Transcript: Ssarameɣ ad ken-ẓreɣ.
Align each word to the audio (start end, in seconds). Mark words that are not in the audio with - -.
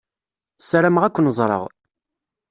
Ssarameɣ 0.61 1.03
ad 1.03 1.13
ken-ẓreɣ. 1.15 1.63